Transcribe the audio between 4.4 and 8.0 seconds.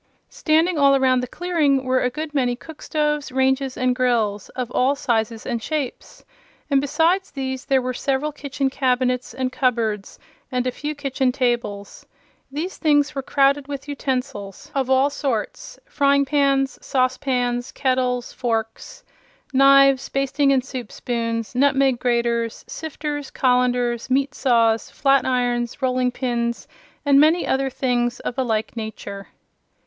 of all sizes and shapes, and besides these there were